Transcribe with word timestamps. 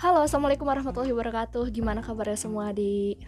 Halo, 0.00 0.24
assalamualaikum 0.24 0.64
warahmatullahi 0.64 1.12
wabarakatuh. 1.12 1.68
Gimana 1.76 2.00
kabarnya 2.00 2.40
semua 2.40 2.72
di 2.72 3.20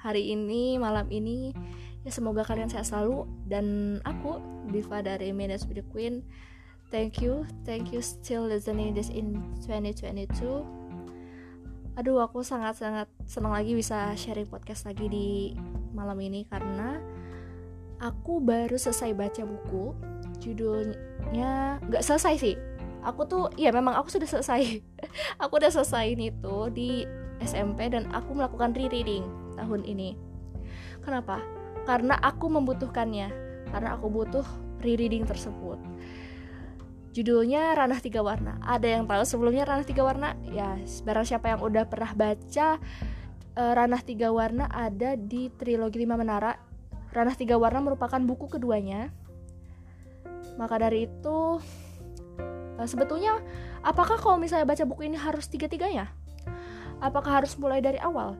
hari 0.00 0.32
ini, 0.32 0.80
malam 0.80 1.04
ini? 1.12 1.52
Ya 2.00 2.08
semoga 2.08 2.40
kalian 2.40 2.72
sehat 2.72 2.88
selalu. 2.88 3.28
Dan 3.44 4.00
aku, 4.08 4.40
Diva 4.72 5.04
dari 5.04 5.28
Manage 5.36 5.68
with 5.68 5.76
the 5.76 5.84
Queen. 5.92 6.24
Thank 6.88 7.20
you, 7.20 7.44
thank 7.68 7.92
you 7.92 8.00
still 8.00 8.48
listening 8.48 8.96
this 8.96 9.12
in 9.12 9.44
2022. 9.68 10.64
Aduh, 12.00 12.16
aku 12.24 12.40
sangat-sangat 12.40 13.04
senang 13.28 13.52
lagi 13.52 13.76
bisa 13.76 14.16
sharing 14.16 14.48
podcast 14.48 14.88
lagi 14.88 15.04
di 15.04 15.52
malam 15.92 16.16
ini 16.16 16.48
karena 16.48 16.96
aku 18.00 18.40
baru 18.40 18.80
selesai 18.80 19.12
baca 19.12 19.44
buku. 19.44 19.92
Judulnya 20.40 21.76
nggak 21.84 22.00
selesai 22.00 22.40
sih, 22.40 22.56
aku 23.04 23.22
tuh 23.26 23.44
ya 23.56 23.72
memang 23.72 23.96
aku 23.96 24.12
sudah 24.12 24.28
selesai. 24.28 24.84
Aku 25.42 25.56
udah 25.56 25.72
selesai 25.72 26.14
itu 26.14 26.56
di 26.70 27.02
SMP 27.40 27.88
dan 27.88 28.12
aku 28.12 28.36
melakukan 28.36 28.76
rereading 28.76 29.24
tahun 29.56 29.82
ini. 29.88 30.14
Kenapa? 31.00 31.40
Karena 31.88 32.20
aku 32.20 32.52
membutuhkannya. 32.52 33.32
Karena 33.72 33.96
aku 33.96 34.12
butuh 34.12 34.44
rereading 34.84 35.24
tersebut. 35.24 35.80
Judulnya 37.10 37.74
Ranah 37.74 37.98
Tiga 37.98 38.22
Warna. 38.22 38.60
Ada 38.62 39.00
yang 39.00 39.04
tahu 39.08 39.24
sebelumnya 39.26 39.66
Ranah 39.66 39.86
Tiga 39.88 40.06
Warna? 40.06 40.38
Ya 40.46 40.78
barang 40.78 41.26
siapa 41.26 41.50
yang 41.50 41.60
udah 41.64 41.88
pernah 41.90 42.14
baca 42.14 42.78
uh, 43.58 43.72
Ranah 43.74 44.02
Tiga 44.06 44.30
Warna 44.30 44.70
ada 44.70 45.18
di 45.18 45.50
trilogi 45.50 45.98
Lima 45.98 46.14
Menara. 46.14 46.54
Ranah 47.10 47.34
Tiga 47.34 47.58
Warna 47.58 47.82
merupakan 47.82 48.20
buku 48.22 48.46
keduanya. 48.46 49.10
Maka 50.54 50.78
dari 50.78 51.10
itu 51.10 51.58
sebetulnya 52.86 53.40
apakah 53.84 54.16
kalau 54.20 54.36
misalnya 54.40 54.68
baca 54.68 54.84
buku 54.86 55.08
ini 55.08 55.18
harus 55.18 55.48
tiga-tiganya? 55.48 56.12
Apakah 57.00 57.42
harus 57.42 57.56
mulai 57.56 57.80
dari 57.80 57.96
awal? 58.00 58.36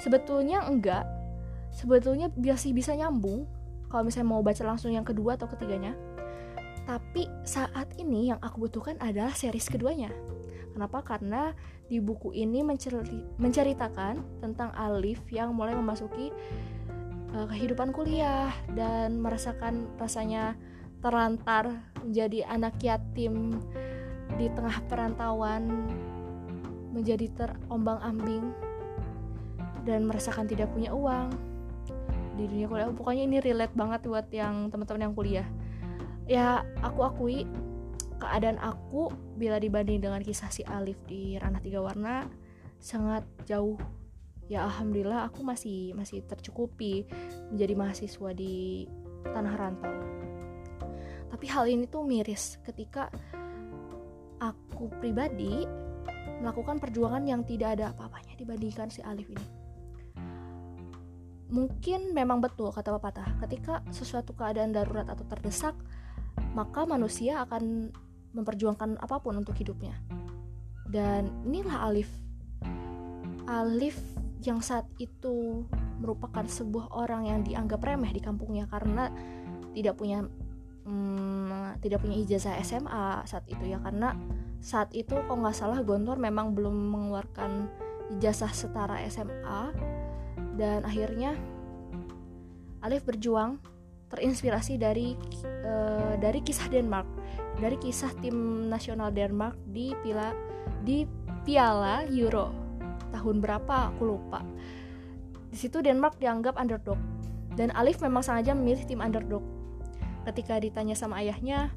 Sebetulnya 0.00 0.64
enggak. 0.64 1.04
Sebetulnya 1.76 2.32
biasa 2.32 2.72
bisa 2.72 2.96
nyambung 2.96 3.44
kalau 3.92 4.02
misalnya 4.08 4.28
mau 4.32 4.40
baca 4.40 4.64
langsung 4.64 4.92
yang 4.92 5.04
kedua 5.04 5.36
atau 5.36 5.48
ketiganya. 5.48 5.92
Tapi 6.86 7.26
saat 7.42 7.92
ini 7.98 8.30
yang 8.30 8.40
aku 8.40 8.68
butuhkan 8.68 8.96
adalah 9.02 9.34
series 9.34 9.68
keduanya. 9.68 10.08
Kenapa? 10.76 11.00
Karena 11.02 11.56
di 11.88 11.98
buku 12.04 12.36
ini 12.36 12.60
menceritakan 13.40 14.44
tentang 14.44 14.70
Alif 14.76 15.24
yang 15.32 15.56
mulai 15.56 15.72
memasuki 15.72 16.28
uh, 17.32 17.46
kehidupan 17.48 17.96
kuliah 17.96 18.52
dan 18.76 19.18
merasakan 19.18 19.88
rasanya 19.96 20.54
terlantar 21.00 21.70
menjadi 22.02 22.46
anak 22.48 22.78
yatim 22.80 23.58
di 24.34 24.46
tengah 24.52 24.82
perantauan 24.90 25.86
menjadi 26.90 27.28
terombang-ambing 27.36 28.50
dan 29.84 30.08
merasakan 30.08 30.48
tidak 30.48 30.72
punya 30.72 30.90
uang 30.90 31.30
di 32.36 32.44
dunia 32.48 32.66
kuliah. 32.68 32.90
Pokoknya 32.92 33.22
ini 33.28 33.38
relate 33.40 33.76
banget 33.76 34.00
buat 34.08 34.26
yang 34.32 34.72
teman-teman 34.72 35.08
yang 35.08 35.14
kuliah. 35.14 35.48
Ya 36.26 36.66
aku 36.82 37.06
akui 37.06 37.46
keadaan 38.16 38.58
aku 38.58 39.12
bila 39.36 39.60
dibanding 39.60 40.00
dengan 40.00 40.24
kisah 40.24 40.48
si 40.48 40.64
Alif 40.64 40.96
di 41.04 41.36
ranah 41.36 41.60
tiga 41.60 41.84
warna 41.84 42.26
sangat 42.80 43.22
jauh. 43.44 43.78
Ya 44.46 44.62
alhamdulillah 44.66 45.26
aku 45.30 45.42
masih 45.42 45.92
masih 45.94 46.22
tercukupi 46.22 47.06
menjadi 47.50 47.74
mahasiswa 47.74 48.30
di 48.30 48.86
tanah 49.26 49.54
rantau 49.58 49.96
tapi 51.30 51.46
hal 51.50 51.66
ini 51.66 51.90
tuh 51.90 52.06
miris 52.06 52.58
ketika 52.62 53.10
aku 54.38 54.92
pribadi 55.00 55.64
melakukan 56.40 56.76
perjuangan 56.76 57.24
yang 57.24 57.42
tidak 57.48 57.80
ada 57.80 57.96
apa-apanya 57.96 58.36
dibandingkan 58.36 58.92
si 58.92 59.00
Alif 59.00 59.28
ini. 59.32 59.48
Mungkin 61.46 62.10
memang 62.10 62.42
betul 62.42 62.74
kata 62.74 62.98
pepatah 62.98 63.38
ketika 63.46 63.80
sesuatu 63.94 64.34
keadaan 64.34 64.74
darurat 64.74 65.06
atau 65.06 65.22
terdesak 65.24 65.78
maka 66.52 66.84
manusia 66.84 67.40
akan 67.46 67.94
memperjuangkan 68.36 69.00
apa 69.00 69.16
pun 69.22 69.40
untuk 69.40 69.56
hidupnya. 69.56 69.96
Dan 70.86 71.32
inilah 71.48 71.88
Alif. 71.88 72.10
Alif 73.48 73.96
yang 74.44 74.60
saat 74.60 74.84
itu 75.00 75.64
merupakan 75.96 76.44
sebuah 76.44 76.92
orang 76.92 77.30
yang 77.30 77.40
dianggap 77.40 77.80
remeh 77.80 78.12
di 78.12 78.20
kampungnya 78.20 78.68
karena 78.68 79.08
tidak 79.72 79.96
punya 79.96 80.26
hmm, 80.86 81.82
tidak 81.82 82.00
punya 82.00 82.16
ijazah 82.22 82.56
SMA 82.62 83.26
saat 83.26 83.44
itu 83.50 83.66
ya 83.66 83.82
karena 83.82 84.14
saat 84.62 84.88
itu 84.94 85.12
kok 85.12 85.36
nggak 85.36 85.54
salah 85.54 85.82
Gontor 85.82 86.16
memang 86.16 86.56
belum 86.56 86.72
mengeluarkan 86.72 87.68
ijazah 88.16 88.50
setara 88.54 89.02
SMA 89.10 89.74
dan 90.56 90.86
akhirnya 90.86 91.36
Alif 92.80 93.02
berjuang 93.02 93.58
terinspirasi 94.06 94.78
dari 94.78 95.18
uh, 95.66 96.14
dari 96.16 96.38
kisah 96.40 96.70
Denmark 96.70 97.06
dari 97.58 97.76
kisah 97.80 98.12
tim 98.20 98.68
nasional 98.68 99.10
Denmark 99.10 99.56
di 99.72 99.92
pila 100.04 100.32
di 100.84 101.08
Piala 101.46 102.04
Euro. 102.10 102.52
Tahun 103.14 103.36
berapa? 103.40 103.94
Aku 103.94 104.02
lupa. 104.12 104.44
Di 105.48 105.56
situ 105.56 105.80
Denmark 105.80 106.20
dianggap 106.20 106.58
underdog. 106.58 107.00
Dan 107.56 107.72
Alif 107.72 108.04
memang 108.04 108.20
sengaja 108.20 108.52
memilih 108.52 108.84
tim 108.84 109.00
underdog 109.00 109.40
ketika 110.26 110.58
ditanya 110.58 110.98
sama 110.98 111.22
ayahnya 111.22 111.70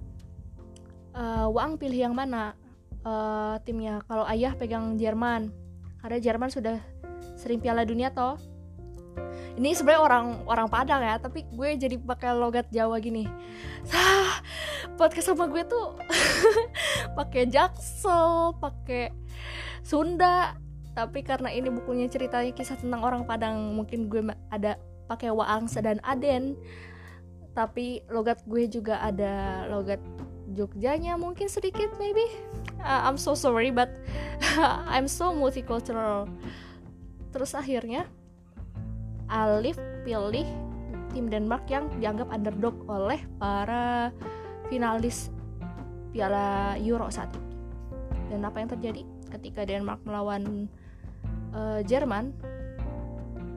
e, 1.13 1.23
Wang 1.53 1.77
pilih 1.77 2.09
yang 2.09 2.15
mana? 2.17 2.57
Uh, 2.99 3.55
timnya 3.63 4.03
kalau 4.11 4.27
ayah 4.27 4.51
pegang 4.59 4.99
Jerman 4.99 5.55
karena 6.03 6.19
Jerman 6.19 6.51
sudah 6.51 6.83
sering 7.39 7.63
Piala 7.63 7.87
Dunia 7.87 8.11
toh. 8.11 8.35
Ini 9.55 9.71
sebenarnya 9.71 10.03
orang 10.03 10.25
orang 10.43 10.67
Padang 10.67 10.99
ya 10.99 11.15
tapi 11.15 11.47
gue 11.47 11.79
jadi 11.79 11.95
pakai 11.95 12.35
logat 12.35 12.67
Jawa 12.75 12.99
gini. 12.99 13.23
Sah, 13.87 14.43
podcast 14.99 15.31
sama 15.31 15.47
gue 15.47 15.63
tuh 15.63 15.95
pakai 17.17 17.47
jaksel 17.47 18.59
pakai 18.59 19.15
Sunda 19.79 20.59
tapi 20.91 21.23
karena 21.23 21.47
ini 21.55 21.71
bukunya 21.71 22.11
ceritanya 22.11 22.51
kisah 22.51 22.75
tentang 22.75 22.99
orang 22.99 23.23
Padang 23.23 23.79
mungkin 23.79 24.11
gue 24.11 24.27
ada 24.51 24.75
pakai 25.07 25.31
Waang 25.31 25.71
dan 25.79 26.03
Aden 26.03 26.59
tapi 27.53 28.05
logat 28.09 28.45
gue 28.45 28.69
juga 28.69 29.01
ada 29.01 29.65
logat 29.67 29.99
Jogjanya 30.49 31.13
mungkin 31.13 31.45
sedikit 31.45 31.93
maybe. 32.01 32.25
Uh, 32.81 33.05
I'm 33.05 33.21
so 33.21 33.37
sorry 33.37 33.69
but 33.69 33.93
I'm 34.89 35.05
so 35.05 35.29
multicultural. 35.29 36.25
Terus 37.29 37.53
akhirnya 37.53 38.09
Alif 39.29 39.77
pilih 40.01 40.45
tim 41.13 41.29
Denmark 41.29 41.69
yang 41.69 41.85
dianggap 42.01 42.33
underdog 42.33 42.73
oleh 42.89 43.21
para 43.37 44.09
finalis 44.73 45.29
Piala 46.09 46.73
Euro 46.81 47.13
saat 47.13 47.29
itu. 47.29 47.41
Dan 48.33 48.41
apa 48.41 48.57
yang 48.57 48.69
terjadi? 48.73 49.01
Ketika 49.29 49.61
Denmark 49.69 50.01
melawan 50.01 50.65
uh, 51.53 51.85
Jerman 51.85 52.33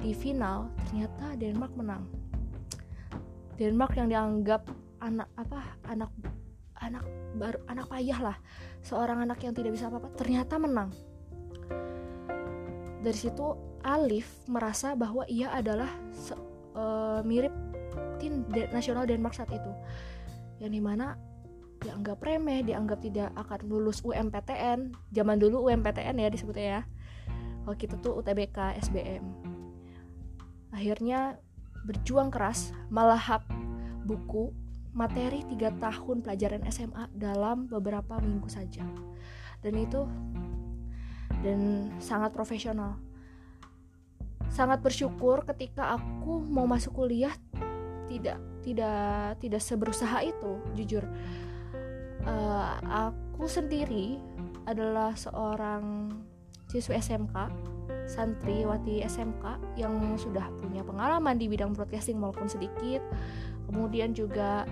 di 0.04 0.12
final 0.12 0.68
ternyata 0.88 1.32
Denmark 1.40 1.72
menang 1.72 2.21
Denmark 3.56 3.96
yang 3.96 4.08
dianggap 4.08 4.68
anak 5.02 5.28
apa 5.34 5.60
anak 5.90 6.10
anak 6.78 7.04
baru 7.36 7.58
anak 7.68 7.86
payah 7.90 8.18
lah. 8.20 8.36
Seorang 8.82 9.22
anak 9.22 9.42
yang 9.44 9.54
tidak 9.54 9.74
bisa 9.76 9.88
apa-apa 9.88 10.10
ternyata 10.18 10.58
menang. 10.58 10.90
Dari 13.02 13.18
situ 13.18 13.54
Alif 13.82 14.46
merasa 14.46 14.94
bahwa 14.94 15.26
ia 15.26 15.50
adalah 15.50 15.90
se, 16.14 16.38
uh, 16.78 17.18
mirip 17.26 17.50
tim 18.22 18.46
de 18.50 18.70
nasional 18.70 19.06
Denmark 19.06 19.34
saat 19.34 19.50
itu. 19.50 19.72
Yang 20.62 20.72
di 20.78 20.82
mana 20.82 21.18
dianggap 21.82 22.22
remeh 22.22 22.62
dianggap 22.62 23.02
tidak 23.02 23.34
akan 23.34 23.66
lulus 23.66 24.06
UMPTN 24.06 24.94
zaman 25.10 25.36
dulu 25.42 25.66
UMPTN 25.66 26.14
ya 26.22 26.28
disebutnya 26.30 26.66
ya. 26.78 26.82
Kalau 27.62 27.76
kita 27.78 27.94
tuh 27.98 28.22
UTBK 28.22 28.78
SBM 28.78 29.52
akhirnya 30.72 31.36
berjuang 31.82 32.30
keras 32.30 32.70
melahap 32.88 33.42
buku 34.06 34.50
materi 34.92 35.40
tiga 35.48 35.72
tahun 35.80 36.20
pelajaran 36.20 36.62
SMA 36.68 37.08
dalam 37.16 37.66
beberapa 37.66 38.20
minggu 38.20 38.48
saja. 38.48 38.84
Dan 39.62 39.74
itu 39.78 40.04
dan 41.40 41.90
sangat 41.98 42.30
profesional. 42.36 43.00
Sangat 44.52 44.84
bersyukur 44.84 45.48
ketika 45.48 45.96
aku 45.96 46.44
mau 46.44 46.68
masuk 46.68 46.92
kuliah 46.92 47.32
tidak 48.12 48.36
tidak 48.60 49.40
tidak 49.40 49.62
seberusaha 49.64 50.20
itu 50.20 50.52
jujur. 50.76 51.04
Uh, 52.22 52.78
aku 52.86 53.48
sendiri 53.48 54.20
adalah 54.68 55.16
seorang 55.18 56.12
siswa 56.70 57.00
SMK 57.00 57.36
santriwati 58.06 59.02
SMK 59.04 59.76
yang 59.78 59.94
sudah 60.18 60.48
punya 60.60 60.82
pengalaman 60.82 61.38
di 61.38 61.46
bidang 61.48 61.72
broadcasting 61.72 62.18
walaupun 62.18 62.50
sedikit. 62.50 63.00
Kemudian 63.70 64.12
juga 64.12 64.66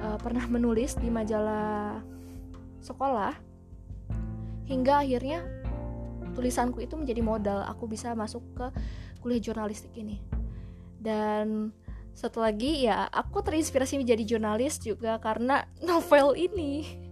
uh, 0.00 0.18
pernah 0.20 0.44
menulis 0.46 0.94
di 0.96 1.08
majalah 1.08 2.00
sekolah 2.84 3.34
hingga 4.66 5.02
akhirnya 5.02 5.42
tulisanku 6.36 6.84
itu 6.84 6.94
menjadi 6.98 7.22
modal 7.24 7.64
aku 7.64 7.88
bisa 7.88 8.12
masuk 8.12 8.44
ke 8.54 8.66
kuliah 9.24 9.40
jurnalistik 9.40 9.94
ini. 9.96 10.20
Dan 11.00 11.72
satu 12.16 12.40
lagi 12.40 12.88
ya 12.88 13.08
aku 13.12 13.44
terinspirasi 13.44 14.00
menjadi 14.00 14.24
jurnalis 14.36 14.80
juga 14.80 15.20
karena 15.20 15.64
novel 15.88 16.36
ini 16.36 17.05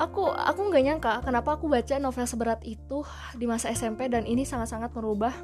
aku 0.00 0.32
aku 0.32 0.72
nggak 0.72 0.84
nyangka 0.88 1.12
kenapa 1.20 1.60
aku 1.60 1.68
baca 1.68 2.00
novel 2.00 2.24
seberat 2.24 2.64
itu 2.64 3.04
di 3.36 3.44
masa 3.44 3.68
SMP 3.68 4.08
dan 4.08 4.24
ini 4.24 4.48
sangat-sangat 4.48 4.96
merubah 4.96 5.36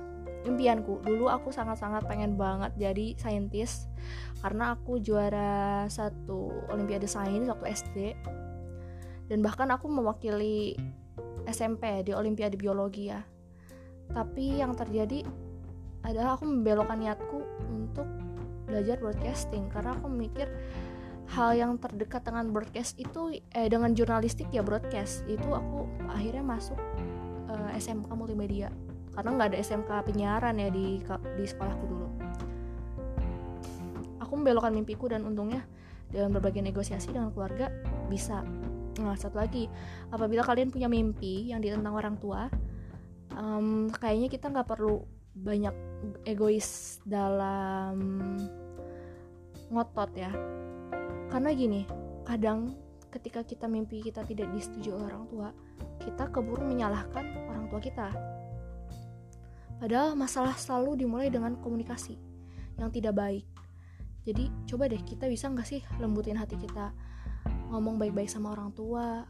impianku. 0.49 1.05
Dulu 1.05 1.29
aku 1.29 1.53
sangat-sangat 1.53 2.09
pengen 2.09 2.41
banget 2.41 2.73
jadi 2.81 3.19
saintis 3.21 3.91
karena 4.41 4.79
aku 4.79 5.03
juara 5.03 5.85
satu 5.93 6.49
olimpiade 6.73 7.05
sains 7.05 7.51
waktu 7.51 7.67
SD 7.75 7.97
dan 9.29 9.39
bahkan 9.45 9.69
aku 9.75 9.91
mewakili 9.91 10.79
SMP 11.45 12.07
di 12.07 12.17
olimpiade 12.17 12.57
biologi 12.57 13.13
ya. 13.13 13.21
Tapi 14.15 14.63
yang 14.63 14.73
terjadi 14.79 15.27
adalah 16.07 16.39
aku 16.39 16.47
membelokkan 16.47 17.03
niatku 17.03 17.43
untuk 17.67 18.07
belajar 18.71 18.99
broadcasting 19.03 19.67
karena 19.71 19.99
aku 19.99 20.07
mikir 20.07 20.47
hal 21.33 21.51
yang 21.59 21.79
terdekat 21.81 22.23
dengan 22.23 22.55
broadcast 22.55 22.95
itu 22.99 23.43
eh 23.51 23.69
dengan 23.69 23.93
jurnalistik 23.93 24.47
ya 24.55 24.63
broadcast. 24.63 25.27
Itu 25.27 25.55
aku 25.55 25.87
akhirnya 26.07 26.45
masuk 26.47 26.79
eh, 27.51 27.71
SMK 27.79 28.11
multimedia. 28.15 28.71
Karena 29.17 29.33
nggak 29.35 29.49
ada 29.55 29.59
SMK 29.59 29.91
penyiaran 30.07 30.55
ya 30.61 30.69
di 30.71 31.03
di 31.09 31.45
sekolahku 31.45 31.85
dulu. 31.89 32.09
Aku 34.23 34.33
membelokkan 34.37 34.75
mimpiku 34.75 35.11
dan 35.11 35.25
untungnya 35.25 35.65
dengan 36.11 36.35
berbagai 36.39 36.63
negosiasi 36.63 37.11
dengan 37.11 37.35
keluarga 37.35 37.73
bisa. 38.07 38.43
Nah 39.03 39.17
satu 39.19 39.37
lagi 39.37 39.69
apabila 40.09 40.47
kalian 40.47 40.73
punya 40.73 40.89
mimpi 40.89 41.51
yang 41.53 41.61
ditentang 41.61 41.93
orang 41.93 42.17
tua 42.17 42.49
um, 43.37 43.93
kayaknya 43.93 44.29
kita 44.33 44.49
nggak 44.49 44.69
perlu 44.69 45.05
banyak 45.37 45.75
egois 46.25 46.99
dalam 47.05 48.01
ngotot 49.69 50.11
ya 50.17 50.33
karena 51.31 51.51
gini 51.53 51.83
kadang 52.27 52.75
ketika 53.11 53.41
kita 53.47 53.67
mimpi 53.71 54.03
kita 54.03 54.27
tidak 54.27 54.51
disetujui 54.53 54.93
oleh 54.93 55.07
orang 55.09 55.27
tua 55.31 55.49
kita 56.03 56.29
keburu 56.31 56.63
menyalahkan 56.65 57.25
orang 57.49 57.67
tua 57.67 57.81
kita. 57.81 58.09
Padahal 59.77 60.17
masalah 60.17 60.57
selalu 60.57 61.05
dimulai 61.05 61.29
dengan 61.29 61.59
komunikasi 61.61 62.17
yang 62.81 62.89
tidak 62.89 63.17
baik. 63.17 63.45
Jadi 64.25 64.49
coba 64.67 64.89
deh 64.89 65.01
kita 65.05 65.29
bisa 65.29 65.53
nggak 65.53 65.69
sih 65.69 65.81
lembutin 66.01 66.39
hati 66.39 66.57
kita? 66.57 66.91
Ngomong 67.71 68.01
baik-baik 68.01 68.31
sama 68.31 68.57
orang 68.57 68.73
tua 68.73 69.27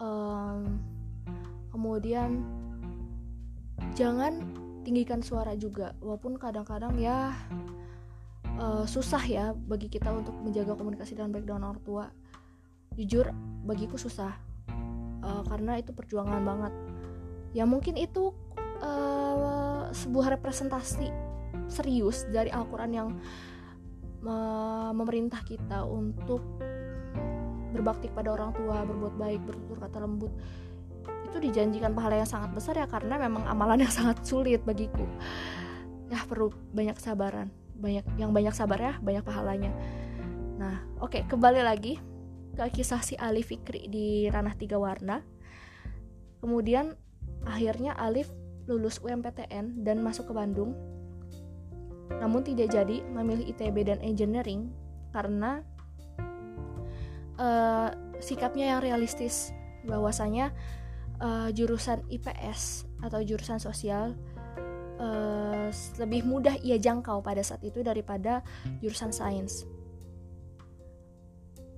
um, 0.00 0.80
kemudian 1.70 2.42
jangan 3.94 4.40
tinggikan 4.82 5.20
suara 5.20 5.54
juga. 5.54 5.92
Walaupun 6.00 6.40
kadang-kadang 6.40 6.96
ya 6.98 7.34
uh, 8.58 8.84
susah 8.86 9.22
ya 9.26 9.46
bagi 9.54 9.90
kita 9.90 10.10
untuk 10.10 10.34
menjaga 10.42 10.74
komunikasi 10.78 11.18
dengan 11.18 11.34
baik 11.34 11.46
dengan 11.46 11.72
orang 11.72 11.82
tua 11.82 12.04
jujur 12.94 13.30
bagiku 13.66 13.98
susah 13.98 14.32
uh, 15.22 15.42
karena 15.50 15.78
itu 15.80 15.90
perjuangan 15.90 16.42
banget 16.42 16.72
ya 17.54 17.66
mungkin 17.66 17.98
itu 17.98 18.30
uh, 18.82 19.90
sebuah 19.90 20.38
representasi 20.38 21.10
serius 21.70 22.26
dari 22.30 22.50
Al-Quran 22.50 22.90
yang 22.92 23.08
uh, 24.26 24.90
memerintah 24.90 25.40
kita 25.46 25.86
untuk 25.86 26.42
berbakti 27.74 28.06
pada 28.06 28.30
orang 28.30 28.54
tua, 28.54 28.86
berbuat 28.86 29.14
baik, 29.18 29.40
bertutur 29.42 29.78
kata 29.82 29.98
lembut. 29.98 30.30
Itu 31.26 31.42
dijanjikan 31.42 31.90
pahala 31.90 32.22
yang 32.22 32.30
sangat 32.30 32.54
besar 32.54 32.78
ya 32.78 32.86
karena 32.86 33.18
memang 33.18 33.42
amalan 33.50 33.82
yang 33.82 33.94
sangat 33.98 34.22
sulit 34.22 34.62
bagiku. 34.62 35.02
Ya 36.06 36.22
perlu 36.22 36.54
banyak 36.70 36.94
kesabaran 36.94 37.63
banyak 37.74 38.04
yang 38.16 38.30
banyak 38.30 38.54
sabar 38.54 38.78
ya 38.80 38.94
banyak 39.02 39.22
pahalanya. 39.26 39.70
Nah 40.58 40.82
oke 41.02 41.18
okay, 41.18 41.22
kembali 41.26 41.60
lagi 41.60 41.98
ke 42.54 42.62
kisah 42.70 43.02
si 43.02 43.18
Alif 43.18 43.50
Fikri 43.50 43.90
di 43.90 44.30
ranah 44.30 44.54
tiga 44.54 44.78
warna. 44.78 45.20
Kemudian 46.38 46.94
akhirnya 47.44 47.96
Alif 47.98 48.30
lulus 48.70 49.02
UMPTN 49.02 49.84
dan 49.84 50.00
masuk 50.00 50.30
ke 50.30 50.32
Bandung. 50.32 50.72
Namun 52.20 52.46
tidak 52.46 52.72
jadi 52.72 53.00
memilih 53.10 53.48
ITB 53.52 53.76
dan 53.84 53.98
engineering 54.00 54.70
karena 55.10 55.64
uh, 57.40 57.90
sikapnya 58.22 58.76
yang 58.76 58.80
realistis. 58.80 59.50
Bahwasanya 59.84 60.48
uh, 61.20 61.52
jurusan 61.52 62.00
IPS 62.08 62.88
atau 63.04 63.20
jurusan 63.20 63.60
sosial 63.60 64.16
uh, 64.96 65.43
lebih 66.00 66.26
mudah 66.26 66.56
ia 66.60 66.80
jangkau 66.80 67.22
pada 67.22 67.40
saat 67.40 67.62
itu 67.62 67.80
daripada 67.80 68.42
jurusan 68.82 69.14
sains. 69.14 69.64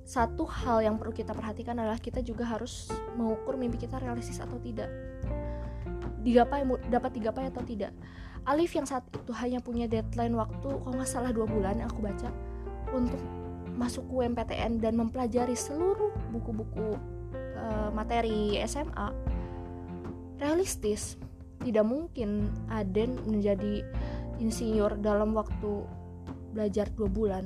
Satu 0.06 0.46
hal 0.46 0.86
yang 0.86 0.96
perlu 1.02 1.10
kita 1.10 1.34
perhatikan 1.34 1.74
adalah 1.82 1.98
kita 1.98 2.22
juga 2.22 2.46
harus 2.46 2.86
mengukur 3.18 3.58
mimpi 3.58 3.84
kita 3.86 3.98
realistis 3.98 4.38
atau 4.38 4.54
tidak. 4.62 4.86
Digapai 6.22 6.62
dapat 6.86 7.10
digapai 7.10 7.50
atau 7.50 7.66
tidak. 7.66 7.90
Alif 8.46 8.78
yang 8.78 8.86
saat 8.86 9.02
itu 9.10 9.34
hanya 9.34 9.58
punya 9.58 9.90
deadline 9.90 10.38
waktu 10.38 10.70
kalau 10.70 10.94
nggak 10.94 11.10
salah 11.10 11.34
dua 11.34 11.50
bulan 11.50 11.82
aku 11.82 11.98
baca 11.98 12.30
untuk 12.94 13.18
masuk 13.74 14.06
UMPTN 14.06 14.78
dan 14.78 14.94
mempelajari 14.94 15.58
seluruh 15.58 16.14
buku-buku 16.30 16.94
uh, 17.58 17.90
materi 17.90 18.56
SMA 18.64 19.10
realistis 20.38 21.18
tidak 21.66 21.82
mungkin 21.82 22.46
Aden 22.70 23.18
menjadi 23.26 23.82
insinyur 24.38 25.02
dalam 25.02 25.34
waktu 25.34 25.82
belajar 26.54 26.86
dua 26.94 27.10
bulan. 27.10 27.44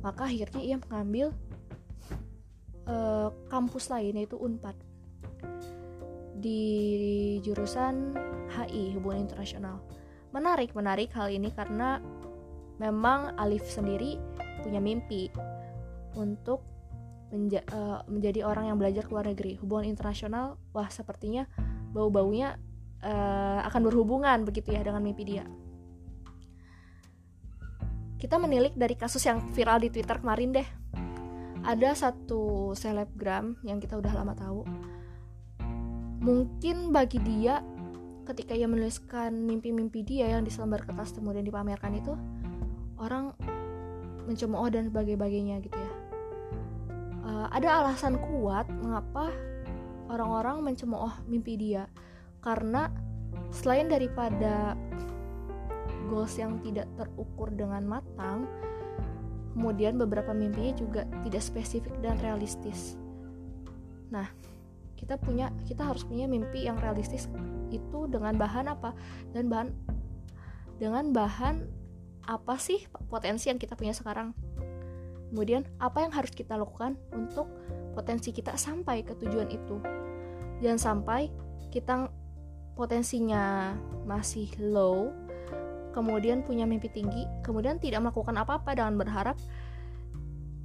Maka 0.00 0.32
akhirnya 0.32 0.64
ia 0.64 0.76
mengambil 0.88 1.36
uh, 2.88 3.28
kampus 3.52 3.92
lain 3.92 4.16
yaitu 4.16 4.40
Unpad. 4.40 4.72
Di 6.40 6.60
jurusan 7.44 8.16
HI 8.48 8.96
Hubungan 8.96 9.28
Internasional. 9.28 9.84
Menarik 10.32 10.72
menarik 10.72 11.12
hal 11.12 11.28
ini 11.28 11.52
karena 11.52 12.00
memang 12.80 13.36
Alif 13.36 13.68
sendiri 13.68 14.16
punya 14.64 14.80
mimpi 14.80 15.28
untuk 16.16 16.64
menja 17.30 17.62
uh, 17.70 18.02
menjadi 18.10 18.42
orang 18.42 18.72
yang 18.72 18.78
belajar 18.80 19.04
ke 19.04 19.12
luar 19.12 19.28
negeri. 19.28 19.60
Hubungan 19.60 19.86
internasional 19.86 20.56
wah 20.72 20.88
sepertinya 20.88 21.46
bau-baunya 21.94 22.58
uh, 23.04 23.60
akan 23.66 23.80
berhubungan 23.88 24.44
begitu 24.44 24.76
ya 24.76 24.84
dengan 24.84 25.00
mimpi 25.04 25.24
dia. 25.24 25.44
Kita 28.20 28.36
menilik 28.36 28.76
dari 28.76 28.92
kasus 28.96 29.24
yang 29.24 29.40
viral 29.56 29.80
di 29.80 29.88
Twitter 29.88 30.20
kemarin 30.20 30.52
deh. 30.52 30.68
Ada 31.64 31.96
satu 31.96 32.72
selebgram 32.76 33.56
yang 33.64 33.80
kita 33.80 33.96
udah 33.96 34.12
lama 34.12 34.36
tahu. 34.36 34.64
Mungkin 36.20 36.92
bagi 36.92 37.16
dia 37.24 37.64
ketika 38.28 38.52
ia 38.52 38.68
menuliskan 38.68 39.32
mimpi-mimpi 39.48 40.04
dia 40.04 40.36
yang 40.36 40.44
di 40.44 40.52
selembar 40.52 40.84
kertas 40.84 41.16
kemudian 41.16 41.42
dipamerkan 41.42 41.96
itu 41.96 42.12
orang 43.00 43.32
mencemooh 44.28 44.68
dan 44.68 44.92
sebagainya 44.92 45.64
gitu 45.64 45.74
ya. 45.74 45.92
Uh, 47.24 47.48
ada 47.56 47.80
alasan 47.80 48.20
kuat 48.20 48.68
mengapa 48.68 49.32
orang-orang 50.12 50.60
mencemooh 50.60 51.12
mimpi 51.24 51.56
dia 51.56 51.88
karena 52.40 52.88
selain 53.52 53.88
daripada 53.88 54.74
goals 56.08 56.34
yang 56.40 56.58
tidak 56.64 56.90
terukur 56.98 57.52
dengan 57.54 57.86
matang 57.86 58.48
kemudian 59.54 59.98
beberapa 59.98 60.30
mimpinya 60.30 60.74
juga 60.78 61.02
tidak 61.26 61.42
spesifik 61.42 61.94
dan 62.00 62.18
realistis. 62.22 62.96
Nah 64.10 64.26
kita 64.94 65.16
punya 65.18 65.50
kita 65.66 65.86
harus 65.86 66.06
punya 66.06 66.28
mimpi 66.30 66.66
yang 66.66 66.78
realistis 66.78 67.26
itu 67.70 68.06
dengan 68.10 68.38
bahan 68.38 68.70
apa? 68.70 68.94
Dan 69.34 69.50
bahan 69.50 69.68
dengan 70.78 71.12
bahan 71.12 71.66
apa 72.30 72.54
sih 72.56 72.86
potensi 73.10 73.50
yang 73.50 73.58
kita 73.58 73.74
punya 73.74 73.92
sekarang? 73.92 74.32
Kemudian 75.30 75.62
apa 75.78 76.02
yang 76.02 76.10
harus 76.10 76.34
kita 76.34 76.58
lakukan 76.58 76.98
untuk 77.14 77.46
potensi 77.94 78.34
kita 78.34 78.58
sampai 78.58 79.06
ke 79.06 79.14
tujuan 79.18 79.46
itu? 79.50 79.78
Jangan 80.58 80.78
sampai 80.78 81.30
kita 81.70 82.10
potensinya 82.80 83.76
masih 84.08 84.48
low, 84.56 85.12
kemudian 85.92 86.40
punya 86.40 86.64
mimpi 86.64 86.88
tinggi, 86.88 87.28
kemudian 87.44 87.76
tidak 87.76 88.00
melakukan 88.08 88.40
apa-apa 88.40 88.72
dengan 88.72 88.96
berharap 88.96 89.36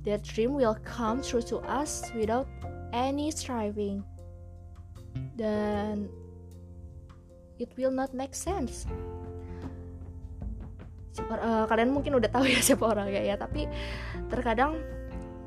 that 0.07 0.23
dream 0.23 0.55
will 0.55 0.79
come 0.87 1.19
true 1.19 1.43
to 1.43 1.59
us 1.67 2.07
without 2.15 2.47
any 2.95 3.27
striving. 3.35 3.99
Dan 5.35 6.07
it 7.59 7.75
will 7.75 7.91
not 7.91 8.15
make 8.15 8.31
sense. 8.31 8.87
Uh, 11.19 11.67
kalian 11.67 11.91
mungkin 11.91 12.15
udah 12.15 12.31
tahu 12.31 12.47
ya 12.47 12.63
siapa 12.71 12.87
orang 12.87 13.11
ya, 13.11 13.23
ya 13.23 13.35
tapi 13.35 13.67
terkadang 14.31 14.79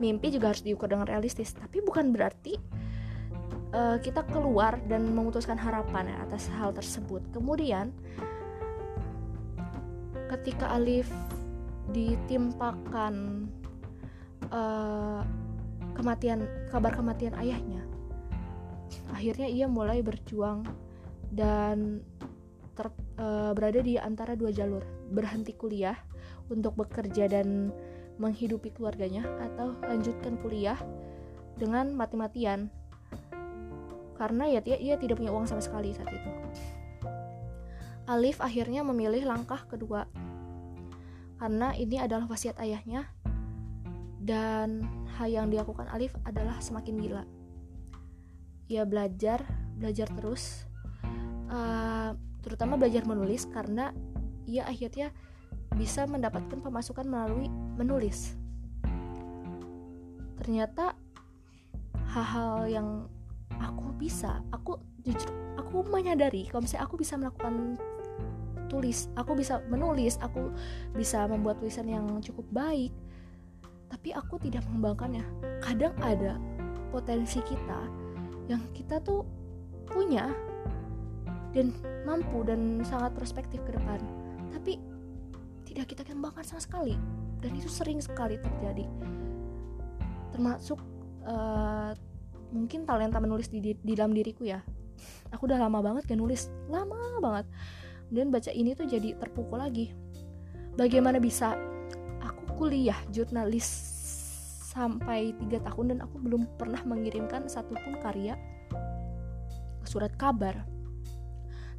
mimpi 0.00 0.32
juga 0.32 0.52
harus 0.52 0.60
diukur 0.60 0.92
dengan 0.92 1.08
realistis. 1.08 1.56
Tapi 1.56 1.80
bukan 1.80 2.12
berarti 2.12 2.60
uh, 3.72 3.96
kita 4.00 4.24
keluar 4.28 4.78
dan 4.86 5.08
memutuskan 5.12 5.56
harapan 5.56 6.12
ya, 6.12 6.16
atas 6.24 6.48
hal 6.54 6.72
tersebut. 6.72 7.24
Kemudian 7.32 7.92
ketika 10.28 10.72
Alif 10.76 11.08
ditimpakan 11.88 13.48
uh, 14.52 15.24
kematian 15.96 16.44
kabar 16.68 16.92
kematian 16.92 17.32
ayahnya 17.40 17.80
akhirnya 19.12 19.48
ia 19.48 19.66
mulai 19.66 20.04
berjuang 20.04 20.62
dan 21.32 22.00
ter, 22.78 22.88
uh, 23.18 23.50
berada 23.52 23.82
di 23.82 23.98
antara 23.98 24.38
dua 24.38 24.54
jalur. 24.54 24.84
Berhenti 25.10 25.56
kuliah 25.56 25.96
untuk 26.48 26.76
bekerja 26.78 27.26
dan 27.28 27.72
menghidupi 28.22 28.70
keluarganya 28.74 29.26
atau 29.50 29.74
lanjutkan 29.86 30.38
kuliah 30.38 30.78
dengan 31.58 31.94
mati-matian 31.94 32.70
karena 34.18 34.50
ya 34.50 34.60
dia, 34.60 34.76
ia 34.76 34.98
tidak 34.98 35.22
punya 35.22 35.30
uang 35.30 35.46
sama 35.46 35.62
sekali 35.62 35.94
saat 35.94 36.10
itu. 36.10 36.30
Alif 38.08 38.42
akhirnya 38.42 38.82
memilih 38.82 39.22
langkah 39.28 39.62
kedua 39.68 40.08
karena 41.38 41.70
ini 41.78 42.02
adalah 42.02 42.26
wasiat 42.26 42.58
ayahnya 42.58 43.06
dan 44.18 44.82
hal 45.16 45.30
yang 45.30 45.46
dilakukan 45.48 45.86
Alif 45.88 46.12
adalah 46.26 46.58
semakin 46.58 46.98
gila. 46.98 47.24
Ia 48.68 48.84
belajar, 48.84 49.46
belajar 49.78 50.10
terus, 50.12 50.66
uh, 51.48 52.12
terutama 52.42 52.76
belajar 52.76 53.06
menulis 53.06 53.46
karena 53.48 53.94
ia 54.44 54.66
akhirnya 54.66 55.14
bisa 55.76 56.04
mendapatkan 56.10 56.58
pemasukan 56.58 57.06
melalui 57.06 57.48
menulis. 57.78 58.34
Ternyata 60.42 60.96
hal-hal 62.08 62.66
yang 62.66 62.88
aku 63.60 63.94
bisa 63.98 64.42
aku 64.54 64.78
jujur 65.02 65.30
aku 65.58 65.82
menyadari 65.90 66.46
kalau 66.46 66.62
misalnya 66.64 66.86
aku 66.86 66.96
bisa 67.00 67.14
melakukan 67.18 67.78
tulis 68.68 69.08
aku 69.16 69.32
bisa 69.34 69.64
menulis 69.66 70.20
aku 70.20 70.52
bisa 70.94 71.24
membuat 71.26 71.58
tulisan 71.58 71.88
yang 71.88 72.04
cukup 72.20 72.44
baik 72.52 72.92
tapi 73.88 74.12
aku 74.12 74.36
tidak 74.40 74.62
mengembangkannya. 74.68 75.24
Kadang 75.64 75.96
ada 76.04 76.36
potensi 76.92 77.40
kita 77.44 77.80
yang 78.48 78.60
kita 78.72 79.00
tuh 79.00 79.24
punya 79.88 80.32
dan 81.52 81.72
mampu 82.04 82.44
dan 82.44 82.84
sangat 82.84 83.16
perspektif 83.16 83.60
ke 83.64 83.72
depan 83.76 84.00
tapi 84.52 84.80
tidak 85.64 85.92
kita 85.92 86.02
kembangkan 86.04 86.44
sama 86.44 86.60
sekali. 86.60 86.94
Dan 87.38 87.54
itu 87.54 87.70
sering 87.70 88.02
sekali 88.02 88.34
terjadi. 88.34 88.84
Termasuk 90.34 90.80
uh, 91.22 91.94
mungkin 92.50 92.88
talenta 92.88 93.20
menulis 93.20 93.52
di, 93.52 93.60
di 93.60 93.92
dalam 93.94 94.12
diriku 94.12 94.44
ya. 94.44 94.60
Aku 95.30 95.46
udah 95.46 95.60
lama 95.60 95.78
banget 95.84 96.08
gak 96.08 96.18
nulis 96.18 96.48
lama 96.66 96.96
banget. 97.20 97.46
Dan 98.08 98.32
baca 98.32 98.50
ini 98.52 98.72
tuh 98.72 98.88
jadi 98.88 99.14
terpukul 99.20 99.60
lagi. 99.60 99.92
Bagaimana 100.78 101.20
bisa? 101.20 101.54
Aku 102.24 102.64
kuliah 102.64 102.96
jurnalis 103.12 103.66
sampai 104.68 105.34
tiga 105.44 105.58
tahun 105.64 105.96
dan 105.96 105.98
aku 106.04 106.16
belum 106.22 106.46
pernah 106.60 106.80
mengirimkan 106.84 107.50
satupun 107.50 107.98
karya 108.00 108.38
surat 109.88 110.12
kabar. 110.20 110.68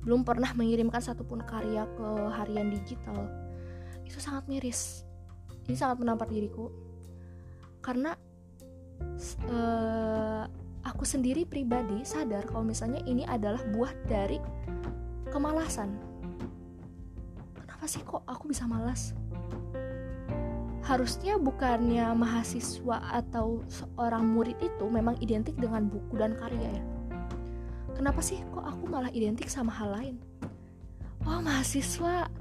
Belum 0.02 0.26
pernah 0.26 0.50
mengirimkan 0.58 1.04
satupun 1.04 1.46
karya 1.46 1.86
ke 1.94 2.08
harian 2.34 2.74
digital. 2.74 3.30
Itu 4.08 4.18
sangat 4.18 4.50
miris. 4.50 5.06
Ini 5.70 5.78
sangat 5.78 6.02
menampar 6.02 6.26
diriku. 6.32 6.74
Karena 7.80 8.18
uh, 9.52 10.44
aku 10.84 11.04
sendiri 11.04 11.44
pribadi 11.44 12.04
sadar 12.04 12.48
kalau 12.48 12.64
misalnya 12.64 13.04
ini 13.06 13.24
adalah 13.28 13.62
buah 13.72 13.92
dari 14.08 14.40
kemalasan. 15.30 15.96
Kenapa 17.60 17.86
sih 17.86 18.02
kok 18.04 18.24
aku 18.28 18.52
bisa 18.52 18.68
malas? 18.68 19.16
Harusnya 20.84 21.38
bukannya 21.38 22.10
mahasiswa 22.18 22.98
atau 23.14 23.62
seorang 23.70 24.26
murid 24.26 24.58
itu 24.58 24.86
memang 24.90 25.22
identik 25.22 25.54
dengan 25.56 25.86
buku 25.86 26.18
dan 26.18 26.34
karya 26.34 26.82
ya. 26.82 26.84
Kenapa 27.94 28.24
sih 28.24 28.42
kok 28.50 28.66
aku 28.66 28.90
malah 28.90 29.12
identik 29.14 29.52
sama 29.52 29.70
hal 29.76 29.94
lain? 29.94 30.16
Oh 31.28 31.44
mahasiswa 31.46 32.32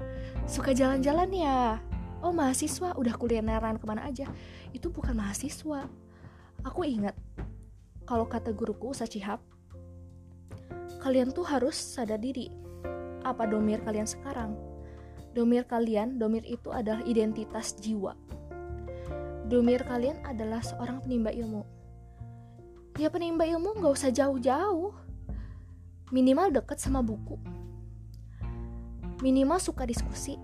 suka 0.49 0.71
jalan-jalan 0.73 1.29
ya. 1.29 1.77
Oh 2.25 2.33
mahasiswa 2.33 2.97
udah 2.97 3.13
kulineran 3.15 3.77
ke 3.77 3.85
mana 3.85 4.09
aja. 4.09 4.25
Itu 4.73 4.89
bukan 4.89 5.13
mahasiswa. 5.13 5.85
Aku 6.67 6.83
ingat 6.83 7.15
kalau 8.03 8.27
kata 8.27 8.51
guruku 8.51 8.91
Sachihab, 8.91 9.39
kalian 10.99 11.31
tuh 11.31 11.47
harus 11.47 11.77
sadar 11.77 12.19
diri. 12.19 12.51
Apa 13.23 13.47
domir 13.47 13.79
kalian 13.85 14.09
sekarang? 14.09 14.57
Domir 15.31 15.63
kalian, 15.63 16.19
domir 16.19 16.43
itu 16.43 16.73
adalah 16.73 16.99
identitas 17.07 17.77
jiwa. 17.79 18.17
Domir 19.47 19.85
kalian 19.87 20.19
adalah 20.27 20.59
seorang 20.59 20.99
penimba 21.05 21.31
ilmu. 21.31 21.63
Ya 22.99 23.07
penimba 23.07 23.47
ilmu 23.47 23.79
nggak 23.79 23.93
usah 23.95 24.11
jauh-jauh. 24.11 24.91
Minimal 26.11 26.49
deket 26.51 26.81
sama 26.81 26.99
buku. 26.99 27.39
Minimal 29.23 29.61
suka 29.61 29.87
diskusi. 29.87 30.35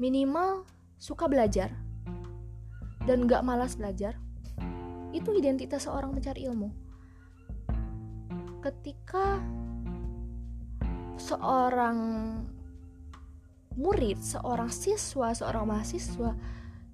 Minimal 0.00 0.64
suka 0.96 1.26
belajar. 1.26 1.74
Dan 3.06 3.30
gak 3.30 3.46
malas 3.46 3.78
belajar 3.78 4.18
itu 5.12 5.30
identitas 5.36 5.86
seorang 5.86 6.14
pencari 6.14 6.46
ilmu. 6.48 6.68
Ketika 8.62 9.38
seorang 11.20 11.98
murid, 13.76 14.18
seorang 14.18 14.72
siswa, 14.72 15.36
seorang 15.36 15.68
mahasiswa 15.68 16.32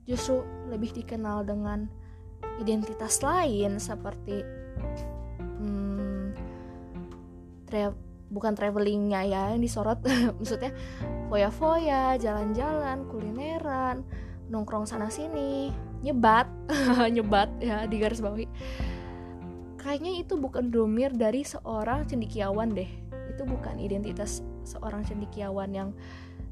justru 0.02 0.42
lebih 0.66 0.90
dikenal 0.99 1.47
dengan 1.47 1.87
identitas 2.59 3.23
lain 3.23 3.78
seperti 3.78 4.42
hmm, 5.38 6.35
tra 7.71 7.95
bukan 8.33 8.52
travelingnya 8.57 9.21
ya 9.28 9.42
yang 9.54 9.62
disorot 9.62 10.02
maksudnya 10.37 10.75
foya-foya, 11.31 12.19
jalan-jalan, 12.19 13.09
kulineran, 13.09 14.04
nongkrong 14.50 14.88
sana 14.88 15.12
sini 15.12 15.70
nyebat 16.02 16.50
nyebat 17.14 17.49
ya 17.62 17.87
di 17.87 17.96
garis 18.02 18.18
bawahi. 18.18 18.46
Kayaknya 19.78 20.12
itu 20.22 20.38
bukan 20.38 20.70
domir 20.70 21.11
dari 21.11 21.42
seorang 21.42 22.06
cendikiawan 22.06 22.70
deh. 22.75 22.87
Itu 23.34 23.42
bukan 23.46 23.82
identitas 23.82 24.42
seorang 24.62 25.02
cendikiawan 25.02 25.75
yang 25.75 25.90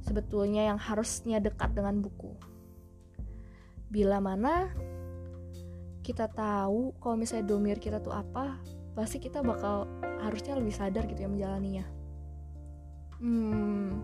sebetulnya 0.02 0.66
yang 0.74 0.78
harusnya 0.78 1.38
dekat 1.38 1.70
dengan 1.74 2.02
buku. 2.02 2.34
Bila 3.90 4.18
mana 4.18 4.70
kita 6.02 6.26
tahu 6.26 6.96
kalau 6.98 7.14
misalnya 7.14 7.46
domir 7.46 7.78
kita 7.78 8.02
tuh 8.02 8.10
apa 8.10 8.58
pasti 8.98 9.22
kita 9.22 9.44
bakal 9.46 9.86
harusnya 10.26 10.58
lebih 10.58 10.74
sadar 10.74 11.06
gitu 11.06 11.22
ya 11.22 11.30
menjalaninya. 11.30 11.86
Hmm, 13.20 14.00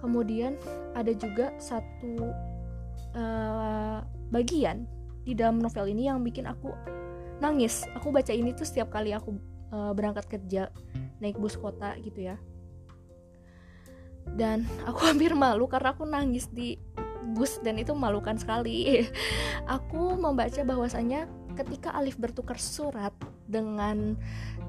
kemudian 0.00 0.56
ada 0.96 1.12
juga 1.12 1.52
satu 1.60 2.32
uh, 3.16 4.04
bagian 4.30 4.84
di 5.26 5.34
dalam 5.34 5.58
novel 5.58 5.90
ini 5.90 6.06
yang 6.06 6.22
bikin 6.22 6.46
aku 6.46 6.70
nangis. 7.42 7.82
Aku 7.98 8.12
baca 8.14 8.30
ini 8.30 8.54
tuh 8.54 8.68
setiap 8.68 8.92
kali 8.92 9.10
aku 9.16 9.34
uh, 9.72 9.90
berangkat 9.96 10.28
kerja 10.28 10.70
naik 11.18 11.40
bus 11.40 11.56
kota 11.56 11.96
gitu 12.04 12.30
ya. 12.30 12.36
Dan 14.36 14.68
aku 14.88 15.02
hampir 15.02 15.32
malu 15.32 15.66
karena 15.66 15.96
aku 15.96 16.04
nangis 16.06 16.46
di 16.52 16.76
bus 17.34 17.58
dan 17.64 17.80
itu 17.80 17.90
memalukan 17.90 18.38
sekali. 18.38 19.02
Aku 19.66 20.14
membaca 20.14 20.62
bahwasanya 20.62 21.26
ketika 21.58 21.90
Alif 21.90 22.14
bertukar 22.22 22.54
surat 22.54 23.10
dengan 23.50 24.14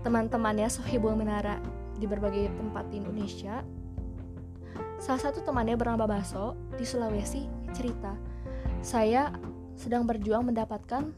teman-temannya 0.01 0.65
Sohibul 0.65 1.13
Menara 1.13 1.61
di 2.01 2.09
berbagai 2.09 2.49
tempat 2.57 2.89
di 2.89 2.97
Indonesia 2.97 3.61
salah 4.97 5.21
satu 5.21 5.45
temannya 5.45 5.77
bernama 5.77 6.09
Baso 6.09 6.57
di 6.73 6.85
Sulawesi 6.85 7.45
cerita 7.73 8.17
saya 8.81 9.33
sedang 9.77 10.09
berjuang 10.09 10.49
mendapatkan 10.49 11.13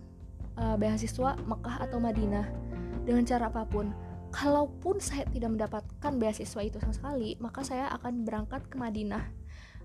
uh, 0.60 0.76
beasiswa 0.76 1.40
Mekah 1.48 1.76
atau 1.88 1.98
Madinah 2.04 2.48
dengan 3.08 3.24
cara 3.24 3.48
apa 3.48 3.64
pun. 3.64 3.92
Kalaupun 4.30 5.02
saya 5.02 5.26
tidak 5.34 5.58
mendapatkan 5.58 6.14
beasiswa 6.22 6.62
itu 6.62 6.78
sama 6.78 6.94
sekali, 6.94 7.34
maka 7.42 7.66
saya 7.66 7.90
akan 7.98 8.22
berangkat 8.22 8.62
ke 8.70 8.78
Madinah 8.78 9.26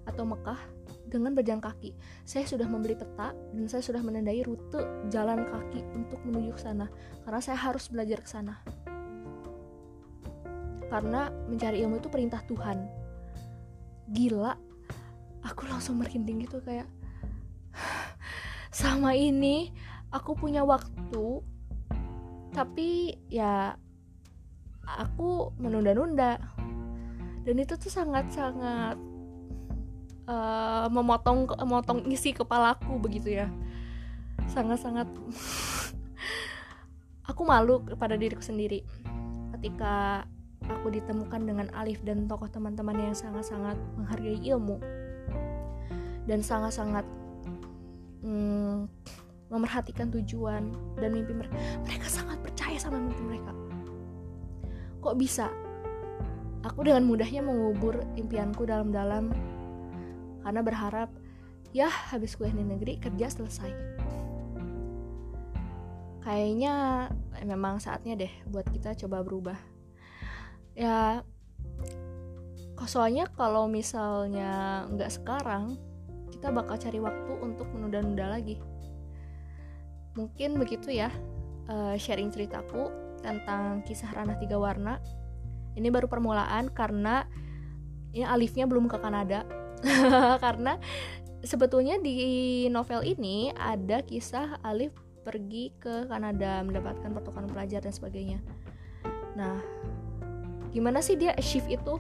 atau 0.05 0.29
Mekah 0.29 0.61
dengan 1.09 1.33
berjalan 1.33 1.65
kaki. 1.65 1.97
Saya 2.29 2.45
sudah 2.45 2.69
membeli 2.69 2.93
peta 2.93 3.33
dan 3.33 3.65
saya 3.73 3.81
sudah 3.81 4.05
menandai 4.05 4.45
rute 4.45 5.09
jalan 5.09 5.49
kaki 5.49 5.81
untuk 5.97 6.21
menuju 6.29 6.53
ke 6.57 6.61
sana 6.61 6.93
karena 7.25 7.41
saya 7.41 7.57
harus 7.57 7.89
belajar 7.89 8.21
ke 8.21 8.29
sana. 8.29 8.61
Karena 10.93 11.33
mencari 11.49 11.81
ilmu 11.81 11.99
itu 11.99 12.13
perintah 12.13 12.45
Tuhan. 12.45 12.85
Gila, 14.13 14.53
aku 15.41 15.65
langsung 15.65 15.97
merinding 15.97 16.45
gitu 16.45 16.61
kayak 16.61 16.85
sama 18.75 19.15
ini 19.15 19.71
aku 20.11 20.35
punya 20.35 20.67
waktu 20.67 21.39
tapi 22.51 23.15
ya 23.31 23.79
aku 24.83 25.55
menunda-nunda. 25.63 26.43
Dan 27.45 27.61
itu 27.61 27.77
tuh 27.77 27.93
sangat-sangat 27.93 28.97
uh, 30.27 30.87
memotong 30.91 31.45
memotong 31.61 32.09
isi 32.11 32.35
kepalaku 32.35 32.99
begitu 32.99 33.43
ya. 33.43 33.49
Sangat-sangat 34.51 35.07
aku 37.31 37.43
malu 37.47 37.85
kepada 37.87 38.19
diriku 38.19 38.43
sendiri 38.43 38.83
ketika 39.55 40.27
aku 40.67 40.91
ditemukan 40.91 41.47
dengan 41.47 41.69
Alif 41.77 42.01
dan 42.03 42.27
tokoh 42.27 42.49
teman-teman 42.49 42.97
yang 42.97 43.17
sangat-sangat 43.17 43.77
menghargai 44.01 44.41
ilmu 44.41 44.81
dan 46.25 46.41
sangat-sangat 46.41 47.05
hmm, 48.25 48.89
memerhatikan 49.53 50.09
tujuan 50.11 50.73
dan 50.99 51.11
mimpi 51.13 51.37
mereka 51.37 51.55
mereka 51.85 52.07
sangat 52.09 52.41
percaya 52.41 52.81
sama 52.81 52.99
mimpi 52.99 53.23
mereka. 53.23 53.53
Kok 55.05 55.17
bisa? 55.21 55.53
Aku 56.65 56.81
dengan 56.81 57.05
mudahnya 57.05 57.45
mengubur 57.45 58.01
impianku 58.17 58.65
dalam-dalam 58.65 59.29
karena 60.41 60.61
berharap 60.65 61.13
ya 61.77 61.93
habis 61.93 62.35
kuliah 62.41 62.57
di 62.57 62.65
negeri 62.65 62.97
kerja 62.97 63.29
selesai. 63.29 63.71
Kayaknya 66.25 66.75
memang 67.45 67.85
saatnya 67.85 68.17
deh 68.17 68.33
buat 68.49 68.65
kita 68.73 68.97
coba 69.05 69.21
berubah. 69.21 69.61
Ya 70.73 71.21
soalnya 72.85 73.29
kalau 73.33 73.69
misalnya 73.69 74.85
nggak 74.89 75.13
sekarang 75.21 75.77
kita 76.45 76.53
bakal 76.53 76.77
cari 76.77 77.01
waktu 77.01 77.33
untuk 77.41 77.73
menunda-nunda 77.73 78.37
lagi. 78.37 78.61
Mungkin 80.13 80.61
begitu 80.61 80.93
ya 80.93 81.09
uh, 81.73 81.97
sharing 81.97 82.29
ceritaku 82.29 82.93
tentang 83.25 83.81
kisah 83.89 84.13
ranah 84.13 84.37
tiga 84.37 84.61
warna. 84.61 85.01
Ini 85.73 85.89
baru 85.89 86.05
permulaan 86.05 86.69
karena 86.69 87.25
ini 88.13 88.29
Alifnya 88.29 88.69
belum 88.69 88.93
ke 88.93 89.01
Kanada. 89.01 89.49
Karena 90.45 90.77
sebetulnya 91.41 91.97
di 91.97 92.69
novel 92.69 93.01
ini 93.09 93.49
ada 93.57 94.05
kisah 94.05 94.61
Alif 94.61 94.93
pergi 95.25 95.73
ke 95.81 96.05
Kanada 96.13 96.61
mendapatkan 96.61 97.09
pertukaran 97.09 97.49
pelajar 97.49 97.81
dan 97.81 97.97
sebagainya. 97.97 98.45
Nah 99.33 99.65
gimana 100.77 101.01
sih 101.01 101.17
dia 101.17 101.33
shift 101.41 101.73
itu 101.73 101.97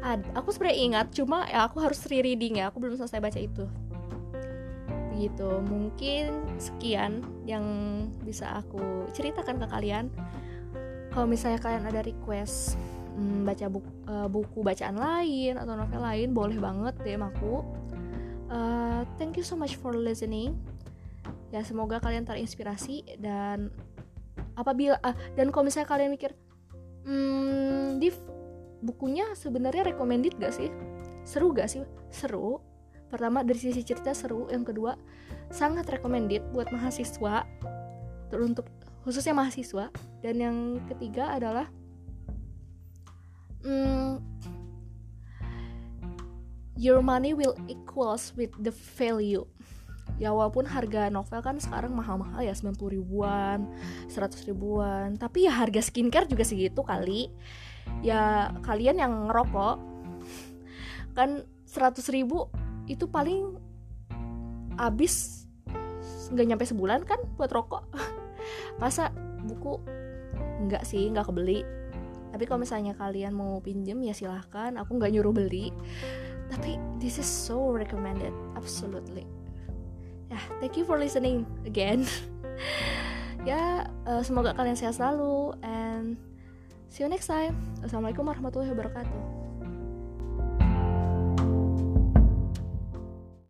Ad, 0.00 0.24
aku 0.32 0.48
sebenarnya 0.48 0.78
ingat 0.80 1.06
cuma 1.12 1.44
ya 1.44 1.68
aku 1.68 1.84
harus 1.84 2.00
rereading 2.08 2.56
ya 2.56 2.72
aku 2.72 2.80
belum 2.80 2.96
selesai 2.96 3.20
baca 3.20 3.36
itu. 3.36 3.68
Begitu 5.12 5.50
mungkin 5.68 6.56
sekian 6.56 7.20
yang 7.44 7.64
bisa 8.24 8.64
aku 8.64 8.80
ceritakan 9.12 9.60
ke 9.60 9.66
kalian. 9.68 10.08
Kalau 11.12 11.28
misalnya 11.28 11.60
kalian 11.60 11.84
ada 11.84 12.00
request 12.00 12.80
hmm, 13.20 13.44
baca 13.44 13.66
buku, 13.68 13.90
uh, 14.08 14.28
buku 14.30 14.58
bacaan 14.64 14.96
lain 14.96 15.60
atau 15.60 15.76
novel 15.76 16.00
lain 16.00 16.28
boleh 16.32 16.56
banget 16.56 16.94
DM 17.04 17.20
aku. 17.20 17.60
Uh, 18.48 19.04
thank 19.20 19.36
you 19.36 19.44
so 19.44 19.52
much 19.52 19.76
for 19.76 19.92
listening. 19.92 20.56
Ya 21.52 21.60
semoga 21.60 22.00
kalian 22.00 22.24
terinspirasi 22.24 23.20
dan 23.20 23.68
apabila 24.56 24.96
uh, 25.04 25.12
dan 25.36 25.52
kalau 25.52 25.68
misalnya 25.68 25.92
kalian 25.92 26.14
mikir 26.14 26.32
hmm, 27.04 28.00
Div 28.00 28.16
bukunya 28.80 29.28
sebenarnya 29.36 29.92
recommended 29.92 30.36
gak 30.40 30.56
sih? 30.56 30.72
Seru 31.24 31.52
gak 31.52 31.68
sih? 31.70 31.84
Seru. 32.08 32.60
Pertama 33.10 33.42
dari 33.42 33.58
sisi 33.58 33.82
cerita 33.82 34.14
seru. 34.14 34.46
Yang 34.48 34.74
kedua 34.74 34.92
sangat 35.52 35.88
recommended 35.90 36.44
buat 36.54 36.70
mahasiswa. 36.72 37.44
Untuk 38.30 38.66
khususnya 39.02 39.36
mahasiswa. 39.36 39.90
Dan 40.24 40.34
yang 40.38 40.56
ketiga 40.88 41.34
adalah 41.34 41.66
hmm, 43.66 44.22
your 46.78 47.04
money 47.04 47.36
will 47.36 47.56
equals 47.68 48.32
with 48.38 48.54
the 48.62 48.72
value. 48.72 49.44
Ya 50.20 50.36
walaupun 50.36 50.68
harga 50.68 51.08
novel 51.08 51.40
kan 51.40 51.56
sekarang 51.56 51.96
mahal-mahal 51.96 52.44
ya 52.44 52.52
90 52.52 52.76
ribuan 52.92 53.64
100 54.06 54.48
ribuan. 54.52 55.16
Tapi 55.16 55.48
ya 55.48 55.52
harga 55.54 55.80
skincare 55.80 56.28
juga 56.28 56.44
segitu 56.44 56.84
kali 56.84 57.32
ya 58.00 58.54
kalian 58.64 58.96
yang 58.96 59.12
ngerokok 59.28 59.76
kan 61.12 61.44
100 61.68 62.00
ribu 62.16 62.48
itu 62.90 63.06
paling 63.06 63.54
habis 64.80 65.46
nggak 66.30 66.46
nyampe 66.46 66.64
sebulan 66.66 67.02
kan 67.04 67.18
buat 67.36 67.50
rokok. 67.50 67.84
Masa 68.82 69.10
buku? 69.46 69.78
Nggak 70.66 70.86
sih 70.86 71.10
nggak 71.10 71.26
kebeli. 71.30 71.62
Tapi 72.30 72.46
kalau 72.46 72.62
misalnya 72.62 72.94
kalian 72.94 73.34
mau 73.34 73.58
pinjem 73.58 73.98
ya 74.06 74.14
silahkan. 74.14 74.78
Aku 74.78 74.96
nggak 74.98 75.10
nyuruh 75.14 75.34
beli. 75.34 75.74
Tapi 76.50 76.78
this 76.98 77.18
is 77.18 77.26
so 77.26 77.70
recommended 77.70 78.34
absolutely. 78.54 79.26
Ya 80.30 80.38
thank 80.62 80.78
you 80.78 80.86
for 80.86 80.98
listening 80.98 81.46
again. 81.66 82.06
Ya 83.48 83.88
uh, 84.04 84.20
semoga 84.20 84.52
kalian 84.52 84.76
sehat 84.76 85.00
selalu 85.00 85.56
and 85.64 86.20
see 86.90 87.06
you 87.06 87.08
next 87.08 87.30
time. 87.30 87.54
Assalamualaikum 87.86 88.26
warahmatullahi 88.26 88.74
wabarakatuh 88.74 89.39